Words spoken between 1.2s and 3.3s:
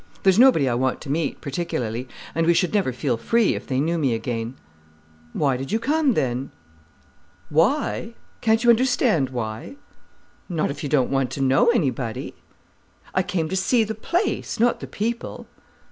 particularly, and we should never feel